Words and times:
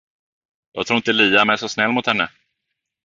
Jag 0.71 0.87
tror 0.87 0.97
inte 0.97 1.11
att 1.11 1.15
Liam 1.15 1.49
är 1.49 1.55
så 1.57 1.69
snäll 1.69 1.91
mot 1.91 2.05
henne. 2.07 2.29